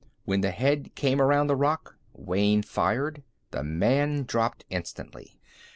When 0.25 0.41
the 0.41 0.49
head 0.49 0.95
came 0.95 1.21
around 1.21 1.45
the 1.45 1.55
rock, 1.55 1.95
Wayne 2.13 2.63
fired. 2.63 3.21
The 3.51 3.61
man 3.63 4.23
dropped 4.23 4.65
instantly. 4.71 5.39